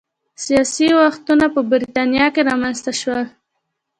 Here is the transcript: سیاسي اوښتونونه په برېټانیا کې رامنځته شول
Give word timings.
سیاسي 0.45 0.87
اوښتونونه 0.97 1.47
په 1.55 1.61
برېټانیا 1.71 2.25
کې 2.33 2.41
رامنځته 2.49 2.91
شول 3.01 3.21